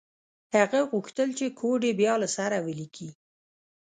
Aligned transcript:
هغه 0.55 0.79
غوښتل 0.91 1.29
چې 1.39 1.45
کوډ 1.59 1.81
یې 1.87 1.93
بیا 2.01 2.13
له 2.21 2.27
سره 2.37 2.57
ولیکي 2.67 3.09